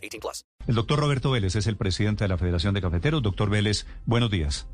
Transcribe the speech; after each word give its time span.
18 0.00 0.20
plus. 0.20 0.44
El 0.66 0.74
doctor 0.74 0.98
Roberto 0.98 1.30
Vélez 1.30 1.56
es 1.56 1.66
el 1.66 1.76
presidente 1.76 2.24
de 2.24 2.28
la 2.28 2.38
Federación 2.38 2.74
de 2.74 2.80
Cafeteros. 2.80 3.22
Doctor 3.22 3.50
Vélez, 3.50 3.86
buenos 4.06 4.30
días. 4.30 4.68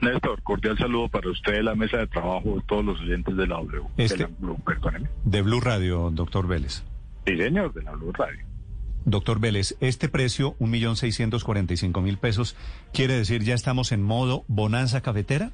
Néstor, 0.00 0.42
cordial 0.42 0.76
saludo 0.78 1.08
para 1.08 1.30
usted, 1.30 1.62
la 1.62 1.74
mesa 1.74 1.98
de 1.98 2.06
trabajo, 2.08 2.56
de 2.56 2.62
todos 2.66 2.84
los 2.84 3.00
oyentes 3.00 3.36
de 3.36 3.46
la 3.46 3.56
W. 3.56 3.82
Este- 3.96 4.16
de 4.16 4.22
la 4.24 4.30
Blue, 4.38 4.58
perdóneme. 4.64 5.08
De 5.24 5.42
Blue 5.42 5.60
Radio, 5.60 6.10
doctor 6.12 6.46
Vélez. 6.48 6.82
Sí, 7.26 7.36
señor, 7.36 7.72
de 7.72 7.82
la 7.82 7.92
Blue 7.92 8.12
Radio. 8.12 8.44
Doctor 9.04 9.40
Vélez, 9.40 9.76
este 9.80 10.08
precio, 10.08 10.54
1.645.000 10.60 12.18
pesos, 12.18 12.56
¿quiere 12.92 13.14
decir 13.14 13.42
ya 13.42 13.54
estamos 13.54 13.90
en 13.92 14.02
modo 14.02 14.44
bonanza 14.48 15.00
cafetera? 15.00 15.50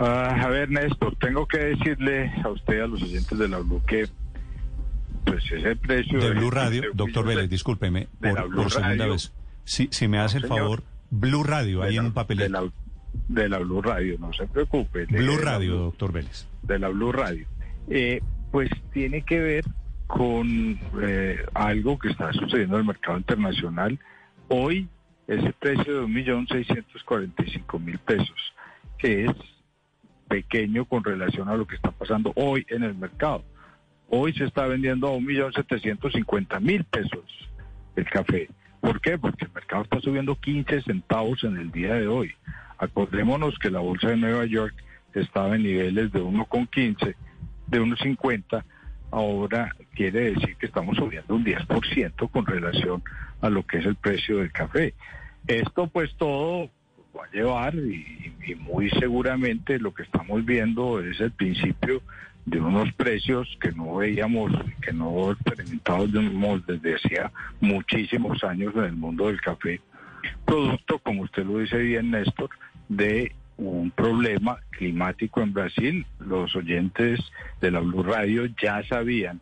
Ah, 0.00 0.36
a 0.42 0.48
ver, 0.48 0.68
Néstor, 0.70 1.16
tengo 1.16 1.46
que 1.46 1.58
decirle 1.58 2.32
a 2.44 2.48
usted, 2.48 2.80
a 2.80 2.86
los 2.88 3.02
oyentes 3.02 3.38
de 3.38 3.48
la 3.48 3.58
Blue, 3.58 3.80
que 3.86 4.08
pues 5.26 5.44
ese 5.52 5.76
precio... 5.76 6.18
De 6.18 6.30
Blue 6.30 6.50
Radio, 6.50 6.80
de- 6.82 6.88
doctor 6.94 7.26
Vélez, 7.26 7.50
discúlpeme, 7.50 8.08
de 8.20 8.30
por, 8.34 8.70
segunda 8.70 8.96
Radio. 8.96 9.12
vez. 9.12 9.32
Si, 9.64 9.88
si 9.90 10.08
me 10.08 10.18
hace 10.18 10.38
el 10.38 10.44
señor. 10.44 10.58
favor, 10.58 10.82
Blue 11.10 11.42
Radio, 11.44 11.82
ahí 11.82 11.94
la- 11.96 12.00
en 12.00 12.06
un 12.06 12.12
De 12.12 12.14
papelito. 12.14 12.48
la, 12.48 12.70
de 13.28 13.48
la 13.48 13.58
Blue 13.58 13.82
Radio, 13.82 14.16
no 14.18 14.32
se 14.32 14.46
preocupe. 14.46 15.06
Blue 15.06 15.36
Radio, 15.38 15.72
Blue- 15.74 15.84
doctor 15.86 16.12
Vélez. 16.12 16.46
de 16.62 16.78
la 16.78 16.88
Blue 16.88 17.12
Radio. 17.12 17.46
Eh, 17.90 18.20
pues 18.52 18.70
tiene 18.92 19.22
que 19.22 19.38
ver 19.40 19.64
con 20.06 20.78
eh, 21.02 21.38
algo 21.54 21.98
que 21.98 22.08
está 22.10 22.32
sucediendo 22.32 22.76
en 22.76 22.80
el 22.82 22.86
mercado 22.86 23.18
internacional. 23.18 23.98
Hoy 24.48 24.88
ese 25.26 25.52
precio 25.58 26.02
de 26.02 26.06
1.645.000 26.06 27.98
pesos, 27.98 28.36
que 28.98 29.24
es 29.24 29.32
pequeño 30.28 30.84
con 30.84 31.02
relación 31.04 31.48
a 31.48 31.56
lo 31.56 31.66
que 31.66 31.76
está 31.76 31.90
pasando 31.90 32.32
hoy 32.36 32.64
en 32.68 32.82
el 32.84 32.94
mercado. 32.94 33.44
Hoy 34.08 34.32
se 34.34 34.44
está 34.44 34.66
vendiendo 34.66 35.08
a 35.08 35.16
1.750.000 35.18 36.84
pesos 36.84 37.24
el 37.96 38.04
café. 38.04 38.48
¿Por 38.80 39.00
qué? 39.00 39.18
Porque 39.18 39.46
el 39.46 39.52
mercado 39.52 39.82
está 39.82 40.00
subiendo 40.00 40.36
15 40.36 40.82
centavos 40.82 41.42
en 41.44 41.56
el 41.56 41.72
día 41.72 41.94
de 41.94 42.06
hoy. 42.06 42.32
Acordémonos 42.78 43.58
que 43.58 43.70
la 43.70 43.80
bolsa 43.80 44.10
de 44.10 44.16
Nueva 44.16 44.44
York 44.44 44.74
estaba 45.14 45.56
en 45.56 45.62
niveles 45.62 46.12
de 46.12 46.22
1,15, 46.22 47.14
de 47.66 47.80
1,50. 47.80 48.64
Ahora 49.10 49.74
quiere 49.94 50.32
decir 50.32 50.56
que 50.56 50.66
estamos 50.66 50.96
subiendo 50.96 51.34
un 51.34 51.44
10% 51.44 52.30
con 52.30 52.46
relación 52.46 53.02
a 53.40 53.48
lo 53.50 53.66
que 53.66 53.78
es 53.78 53.86
el 53.86 53.96
precio 53.96 54.38
del 54.38 54.52
café. 54.52 54.94
Esto 55.46 55.88
pues 55.88 56.14
todo 56.16 56.70
va 57.16 57.24
a 57.24 57.30
llevar 57.32 57.74
y, 57.74 58.32
y 58.46 58.54
muy 58.54 58.90
seguramente 58.90 59.78
lo 59.78 59.94
que 59.94 60.02
estamos 60.02 60.44
viendo 60.44 61.00
es 61.00 61.20
el 61.20 61.32
principio 61.32 62.02
de 62.46 62.60
unos 62.60 62.92
precios 62.94 63.58
que 63.60 63.72
no 63.72 63.96
veíamos, 63.96 64.52
que 64.80 64.92
no 64.92 65.32
experimentábamos 65.32 66.64
desde 66.66 66.94
hacía 66.94 67.32
muchísimos 67.60 68.42
años 68.44 68.72
en 68.76 68.84
el 68.84 68.96
mundo 68.96 69.26
del 69.26 69.40
café, 69.40 69.80
producto, 70.44 71.00
como 71.00 71.22
usted 71.22 71.44
lo 71.44 71.58
dice 71.58 71.78
bien, 71.78 72.12
Néstor, 72.12 72.50
de 72.88 73.32
un 73.56 73.90
problema 73.90 74.58
climático 74.70 75.40
en 75.40 75.52
Brasil. 75.52 76.06
Los 76.20 76.54
oyentes 76.54 77.20
de 77.60 77.70
la 77.70 77.80
Blue 77.80 78.04
Radio 78.04 78.46
ya 78.62 78.82
sabían 78.84 79.40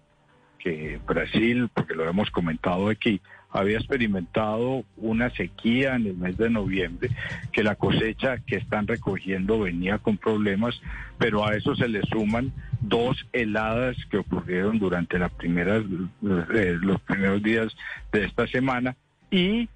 que 0.59 0.99
Brasil, 1.07 1.69
porque 1.75 1.95
lo 1.95 2.09
hemos 2.09 2.31
comentado 2.31 2.89
aquí, 2.89 3.21
había 3.55 3.79
experimentado 3.79 4.85
una 4.97 5.31
sequía 5.31 5.95
en 5.95 6.07
el 6.07 6.17
mes 6.17 6.37
de 6.37 6.51
noviembre, 6.51 7.11
que 7.53 7.63
la 7.63 7.77
cosecha 7.77 8.39
que 8.39 8.57
están 8.57 8.89
recogiendo 8.89 9.61
venía 9.61 9.99
con 9.99 10.19
problemas, 10.19 10.79
pero 11.19 11.47
a 11.47 11.55
eso 11.55 11.77
se 11.77 11.89
le 11.89 12.03
suman 12.03 12.53
dos 12.81 13.25
heladas 13.33 13.97
que 14.11 14.19
ocurrieron 14.19 14.81
durante 14.81 15.21
la 15.21 15.29
primera, 15.29 15.77
eh, 15.77 16.79
los 16.81 17.01
primeros 17.03 17.43
días 17.45 17.75
de 18.13 18.25
esta 18.25 18.49
semana 18.49 18.97
y 19.31 19.69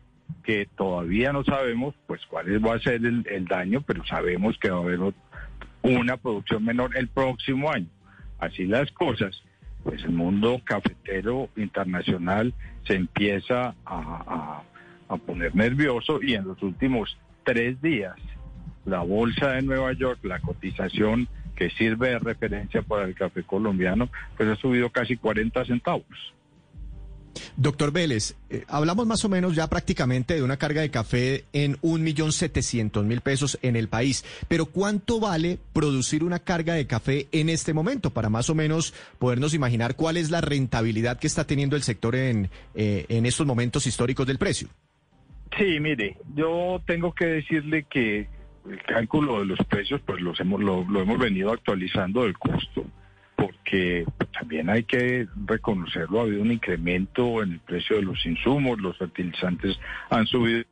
que 0.42 0.66
todavía 0.76 1.32
no 1.32 1.44
sabemos 1.44 1.94
pues 2.08 2.20
cuál 2.26 2.64
va 2.66 2.74
a 2.74 2.80
ser 2.80 3.00
el, 3.04 3.44
daño, 3.44 3.80
pero 3.82 4.04
sabemos 4.06 4.58
que 4.58 4.70
va 4.70 4.78
a 4.78 4.82
haber 4.82 4.98
una 5.82 6.16
producción 6.16 6.64
menor 6.64 6.96
el 6.96 7.06
próximo 7.06 7.70
año. 7.70 7.86
Así 8.40 8.66
las 8.66 8.90
cosas, 8.90 9.40
pues 9.88 10.04
el 10.04 10.10
mundo 10.10 10.60
cafetero 10.64 11.48
internacional 11.56 12.52
se 12.86 12.94
empieza 12.94 13.68
a, 13.68 13.72
a- 13.86 14.62
a 15.08 15.16
poner 15.16 15.54
nervioso 15.56 16.20
y 16.22 16.34
en 16.34 16.46
los 16.46 16.62
últimos 16.62 17.16
tres 17.42 17.80
días 17.80 18.14
la 18.84 19.00
bolsa 19.00 19.52
de 19.52 19.62
Nueva 19.62 19.94
York, 19.94 20.18
la 20.24 20.40
cotización 20.40 21.26
que 21.56 21.70
sirve 21.70 22.10
de 22.10 22.18
referencia 22.18 22.82
para 22.82 23.06
el 23.06 23.14
café 23.14 23.42
colombiano, 23.44 24.10
pues 24.36 24.46
ha 24.50 24.56
subido 24.56 24.90
casi 24.90 25.16
40 25.16 25.64
centavos. 25.64 26.34
Doctor 27.60 27.90
Vélez, 27.90 28.36
eh, 28.50 28.62
hablamos 28.68 29.04
más 29.08 29.24
o 29.24 29.28
menos 29.28 29.56
ya 29.56 29.66
prácticamente 29.66 30.34
de 30.34 30.44
una 30.44 30.58
carga 30.58 30.80
de 30.80 30.92
café 30.92 31.44
en 31.52 31.76
un 31.82 32.04
millón 32.04 32.30
setecientos 32.30 33.04
mil 33.04 33.20
pesos 33.20 33.58
en 33.62 33.74
el 33.74 33.88
país. 33.88 34.24
Pero 34.46 34.66
¿cuánto 34.66 35.18
vale 35.18 35.58
producir 35.72 36.22
una 36.22 36.38
carga 36.38 36.74
de 36.74 36.86
café 36.86 37.26
en 37.32 37.48
este 37.48 37.74
momento 37.74 38.10
para 38.10 38.30
más 38.30 38.48
o 38.48 38.54
menos 38.54 38.94
podernos 39.18 39.54
imaginar 39.54 39.96
cuál 39.96 40.18
es 40.18 40.30
la 40.30 40.40
rentabilidad 40.40 41.18
que 41.18 41.26
está 41.26 41.48
teniendo 41.48 41.74
el 41.74 41.82
sector 41.82 42.14
en, 42.14 42.48
eh, 42.76 43.06
en 43.08 43.26
estos 43.26 43.44
momentos 43.44 43.88
históricos 43.88 44.24
del 44.28 44.38
precio? 44.38 44.68
Sí, 45.58 45.80
mire, 45.80 46.16
yo 46.36 46.80
tengo 46.86 47.12
que 47.12 47.26
decirle 47.26 47.86
que 47.90 48.28
el 48.70 48.82
cálculo 48.86 49.40
de 49.40 49.46
los 49.46 49.58
precios, 49.68 50.00
pues 50.06 50.20
los 50.20 50.38
hemos, 50.38 50.62
lo, 50.62 50.84
lo 50.88 51.02
hemos 51.02 51.18
venido 51.18 51.50
actualizando 51.52 52.22
del 52.22 52.38
costo, 52.38 52.84
porque 53.34 54.04
también 54.48 54.70
hay 54.70 54.84
que 54.84 55.28
reconocerlo, 55.44 56.20
ha 56.20 56.22
habido 56.22 56.40
un 56.40 56.52
incremento 56.52 57.42
en 57.42 57.52
el 57.52 57.60
precio 57.60 57.96
de 57.96 58.02
los 58.02 58.24
insumos, 58.24 58.80
los 58.80 58.96
fertilizantes 58.96 59.78
han 60.08 60.26
subido 60.26 60.64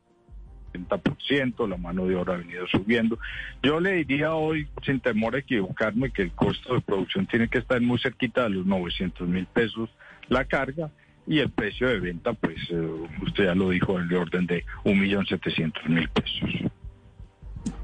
30%, 0.73 1.69
la 1.69 1.77
mano 1.77 2.07
de 2.07 2.15
obra 2.15 2.33
ha 2.33 2.37
venido 2.37 2.65
subiendo. 2.65 3.19
Yo 3.61 3.79
le 3.79 4.03
diría 4.03 4.33
hoy, 4.33 4.67
sin 4.83 4.99
temor 4.99 5.35
a 5.35 5.39
equivocarme, 5.39 6.09
que 6.09 6.23
el 6.23 6.31
costo 6.31 6.73
de 6.73 6.81
producción 6.81 7.27
tiene 7.27 7.49
que 7.49 7.59
estar 7.59 7.79
muy 7.79 7.99
cerquita 7.99 8.45
de 8.45 8.49
los 8.49 8.65
900 8.65 9.27
mil 9.27 9.45
pesos 9.45 9.91
la 10.27 10.45
carga 10.45 10.89
y 11.27 11.37
el 11.37 11.51
precio 11.51 11.87
de 11.87 11.99
venta, 11.99 12.33
pues 12.33 12.57
eh, 12.71 12.89
usted 13.21 13.45
ya 13.45 13.53
lo 13.53 13.69
dijo, 13.69 13.99
en 13.99 14.09
el 14.09 14.15
orden 14.15 14.47
de 14.47 14.65
1.700.000 14.85 16.09
pesos. 16.09 16.66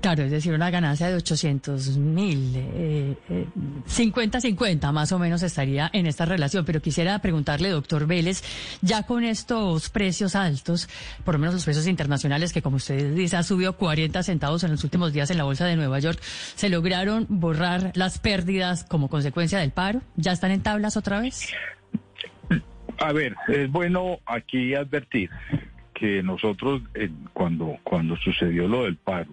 Claro, 0.04 0.24
es 0.24 0.32
decir, 0.32 0.54
una 0.54 0.70
ganancia 0.70 1.08
de 1.08 1.16
800 1.16 1.98
mil, 1.98 2.54
eh, 2.58 3.16
eh, 3.30 3.46
50-50 3.88 4.92
más 4.92 5.14
o 5.14 5.18
menos 5.18 5.42
estaría 5.44 5.90
en 5.94 6.08
esta 6.08 6.26
relación. 6.26 6.66
Pero 6.66 6.82
quisiera 6.82 7.18
preguntarle, 7.20 7.70
doctor 7.70 8.06
Vélez, 8.06 8.44
ya 8.82 9.04
con 9.04 9.24
estos 9.24 9.90
precios 9.90 10.36
altos, 10.36 10.90
por 11.24 11.36
lo 11.36 11.40
menos 11.40 11.54
los 11.54 11.64
precios 11.64 11.88
internacionales, 11.88 12.52
que 12.52 12.62
como 12.62 12.76
usted 12.76 13.16
dice, 13.16 13.38
ha 13.38 13.44
subido 13.44 13.78
40 13.78 14.22
centavos 14.24 14.66
en 14.66 14.72
los 14.72 14.84
últimos 14.84 15.14
días 15.14 15.32
en 15.32 15.38
la 15.38 15.46
Bolsa 15.46 15.68
de 15.68 15.78
Nueva 15.78 16.00
York, 16.00 16.20
¿se 16.22 16.68
lograron 16.68 17.26
borrar 17.30 17.94
las 17.96 18.20
pérdidas 18.20 18.84
como 18.84 19.08
consecuencia 19.08 19.60
del 19.60 19.72
paro? 19.72 20.02
¿Ya 20.18 20.34
están 20.34 20.52
en 20.52 20.62
tablas 20.62 20.98
otra 20.98 21.22
vez? 21.22 21.48
A 23.00 23.14
ver, 23.14 23.38
es 23.48 23.72
bueno 23.72 24.20
aquí 24.26 24.76
advertir 24.76 25.30
que 25.94 26.22
nosotros 26.22 26.82
eh, 26.94 27.10
cuando, 27.32 27.78
cuando 27.84 28.18
sucedió 28.18 28.68
lo 28.68 28.84
del 28.84 28.98
paro, 28.98 29.32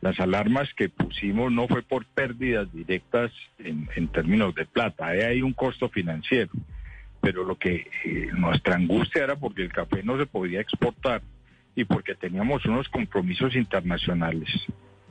las 0.00 0.18
alarmas 0.18 0.72
que 0.74 0.88
pusimos 0.88 1.52
no 1.52 1.68
fue 1.68 1.82
por 1.82 2.06
pérdidas 2.06 2.72
directas 2.72 3.32
en, 3.58 3.88
en 3.96 4.08
términos 4.08 4.54
de 4.54 4.64
plata, 4.64 5.08
hay 5.08 5.42
un 5.42 5.52
costo 5.52 5.88
financiero, 5.88 6.50
pero 7.20 7.44
lo 7.44 7.56
que 7.56 7.86
eh, 8.04 8.28
nuestra 8.32 8.76
angustia 8.76 9.24
era 9.24 9.36
porque 9.36 9.62
el 9.62 9.72
café 9.72 10.02
no 10.02 10.18
se 10.18 10.26
podía 10.26 10.60
exportar 10.60 11.22
y 11.76 11.84
porque 11.84 12.14
teníamos 12.14 12.64
unos 12.64 12.88
compromisos 12.88 13.54
internacionales 13.54 14.48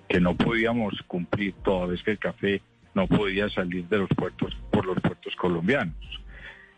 que 0.07 0.19
no 0.19 0.35
podíamos 0.35 1.01
cumplir 1.05 1.53
toda 1.63 1.85
vez 1.85 2.01
que 2.01 2.11
el 2.11 2.19
café 2.19 2.61
no 2.95 3.07
podía 3.07 3.47
salir 3.49 3.87
de 3.87 3.99
los 3.99 4.09
puertos 4.09 4.57
por 4.71 4.85
los 4.85 4.99
puertos 4.99 5.35
colombianos. 5.35 5.95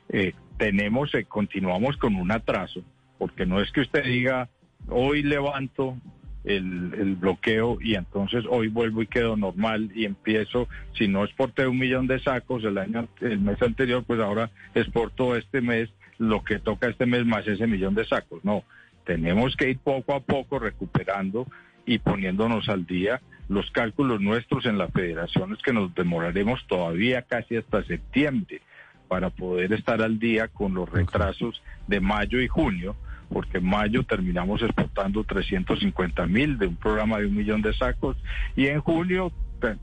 Eh, 0.09 0.33
tenemos, 0.57 1.15
eh, 1.15 1.23
continuamos 1.23 1.95
con 1.95 2.15
un 2.15 2.31
atraso, 2.31 2.83
porque 3.17 3.45
no 3.45 3.61
es 3.61 3.71
que 3.71 3.81
usted 3.81 4.03
diga, 4.03 4.49
hoy 4.89 5.23
levanto 5.23 5.97
el, 6.43 6.93
el 6.97 7.15
bloqueo 7.15 7.77
y 7.81 7.95
entonces 7.95 8.45
hoy 8.49 8.67
vuelvo 8.67 9.01
y 9.01 9.07
quedo 9.07 9.37
normal 9.37 9.91
y 9.93 10.05
empiezo, 10.05 10.67
si 10.97 11.07
no 11.07 11.23
exporté 11.23 11.67
un 11.67 11.77
millón 11.77 12.07
de 12.07 12.19
sacos 12.19 12.63
el 12.63 12.77
año, 12.77 13.07
el 13.21 13.39
mes 13.39 13.61
anterior, 13.61 14.03
pues 14.05 14.19
ahora 14.19 14.49
exporto 14.73 15.35
este 15.35 15.61
mes 15.61 15.89
lo 16.17 16.43
que 16.43 16.59
toca 16.59 16.87
este 16.87 17.05
mes 17.05 17.25
más 17.25 17.47
ese 17.47 17.67
millón 17.67 17.95
de 17.95 18.05
sacos. 18.05 18.43
No, 18.43 18.63
tenemos 19.05 19.55
que 19.55 19.71
ir 19.71 19.79
poco 19.79 20.13
a 20.13 20.19
poco 20.19 20.59
recuperando 20.59 21.47
y 21.85 21.99
poniéndonos 21.99 22.69
al 22.69 22.85
día 22.85 23.21
los 23.49 23.69
cálculos 23.71 24.21
nuestros 24.21 24.65
en 24.65 24.77
la 24.77 24.87
federación 24.87 25.53
es 25.53 25.61
que 25.61 25.73
nos 25.73 25.93
demoraremos 25.93 26.65
todavía 26.67 27.23
casi 27.23 27.57
hasta 27.57 27.83
septiembre 27.83 28.61
para 29.07 29.29
poder 29.29 29.73
estar 29.73 30.01
al 30.01 30.19
día 30.19 30.47
con 30.47 30.73
los 30.73 30.89
retrasos 30.89 31.61
de 31.87 31.99
mayo 31.99 32.39
y 32.39 32.47
junio, 32.47 32.95
porque 33.31 33.57
en 33.59 33.65
mayo 33.65 34.03
terminamos 34.03 34.61
exportando 34.61 35.23
350 35.23 36.25
mil 36.27 36.57
de 36.57 36.67
un 36.67 36.75
programa 36.75 37.19
de 37.19 37.27
un 37.27 37.35
millón 37.35 37.61
de 37.61 37.73
sacos 37.73 38.17
y 38.55 38.67
en 38.67 38.81
junio 38.81 39.31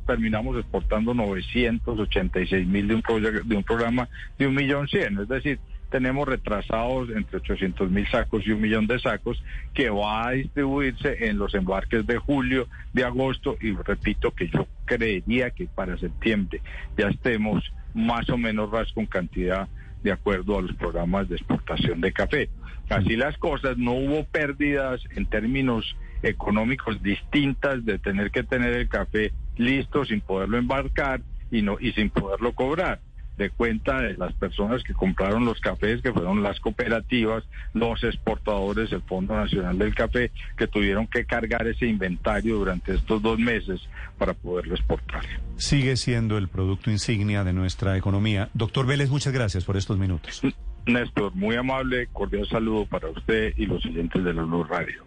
terminamos 0.06 0.56
exportando 0.58 1.14
986 1.14 2.66
mil 2.66 2.88
de 2.88 2.94
un, 2.96 3.02
de 3.44 3.56
un 3.56 3.62
programa 3.62 4.08
de 4.38 4.46
un 4.48 4.54
millón 4.54 4.88
cien, 4.88 5.18
es 5.18 5.28
decir, 5.28 5.60
tenemos 5.90 6.28
retrasados 6.28 7.08
entre 7.10 7.38
800 7.38 7.90
mil 7.90 8.06
sacos 8.08 8.46
y 8.46 8.50
un 8.50 8.60
millón 8.60 8.86
de 8.86 8.98
sacos 8.98 9.42
que 9.72 9.88
va 9.88 10.28
a 10.28 10.32
distribuirse 10.32 11.28
en 11.28 11.38
los 11.38 11.54
embarques 11.54 12.06
de 12.06 12.18
julio, 12.18 12.68
de 12.92 13.04
agosto 13.04 13.56
y 13.60 13.72
repito 13.72 14.32
que 14.32 14.48
yo 14.48 14.66
creería 14.84 15.50
que 15.50 15.66
para 15.66 15.96
septiembre 15.98 16.60
ya 16.96 17.08
estemos 17.08 17.64
más 17.94 18.28
o 18.28 18.36
menos 18.36 18.70
ras 18.70 18.92
con 18.92 19.06
cantidad 19.06 19.68
de 20.02 20.12
acuerdo 20.12 20.58
a 20.58 20.62
los 20.62 20.74
programas 20.76 21.28
de 21.28 21.36
exportación 21.36 22.00
de 22.00 22.12
café. 22.12 22.48
Así 22.88 23.16
las 23.16 23.36
cosas, 23.38 23.76
no 23.76 23.92
hubo 23.92 24.24
pérdidas 24.24 25.00
en 25.14 25.26
términos 25.26 25.96
económicos 26.22 27.02
distintas 27.02 27.84
de 27.84 27.98
tener 27.98 28.30
que 28.30 28.42
tener 28.42 28.72
el 28.74 28.88
café 28.88 29.32
listo 29.56 30.04
sin 30.04 30.20
poderlo 30.20 30.58
embarcar 30.58 31.20
y 31.50 31.62
no 31.62 31.76
y 31.80 31.92
sin 31.92 32.10
poderlo 32.10 32.52
cobrar 32.52 33.00
de 33.38 33.50
cuenta 33.50 34.00
de 34.00 34.14
las 34.18 34.34
personas 34.34 34.82
que 34.82 34.92
compraron 34.92 35.44
los 35.44 35.60
cafés, 35.60 36.02
que 36.02 36.12
fueron 36.12 36.42
las 36.42 36.58
cooperativas, 36.60 37.44
los 37.72 38.02
exportadores, 38.04 38.92
el 38.92 39.02
Fondo 39.02 39.34
Nacional 39.34 39.78
del 39.78 39.94
Café, 39.94 40.32
que 40.56 40.66
tuvieron 40.66 41.06
que 41.06 41.24
cargar 41.24 41.66
ese 41.66 41.86
inventario 41.86 42.56
durante 42.56 42.94
estos 42.94 43.22
dos 43.22 43.38
meses 43.38 43.80
para 44.18 44.34
poderlo 44.34 44.74
exportar. 44.74 45.24
Sigue 45.56 45.96
siendo 45.96 46.36
el 46.36 46.48
producto 46.48 46.90
insignia 46.90 47.44
de 47.44 47.52
nuestra 47.52 47.96
economía. 47.96 48.50
Doctor 48.52 48.86
Vélez, 48.86 49.08
muchas 49.08 49.32
gracias 49.32 49.64
por 49.64 49.76
estos 49.76 49.98
minutos. 49.98 50.42
Néstor, 50.86 51.34
muy 51.34 51.56
amable, 51.56 52.08
cordial 52.12 52.46
saludo 52.48 52.86
para 52.86 53.08
usted 53.08 53.54
y 53.56 53.66
los 53.66 53.84
oyentes 53.86 54.24
de 54.24 54.34
la 54.34 54.42
Luz 54.42 54.68
Radio. 54.68 55.04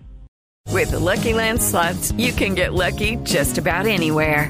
With 0.69 0.93
Lucky 0.93 1.33
Land 1.33 1.61
slots, 1.61 2.13
you 2.13 2.31
can 2.31 2.55
get 2.55 2.73
lucky 2.73 3.17
just 3.23 3.57
about 3.57 3.87
anywhere. 3.87 4.49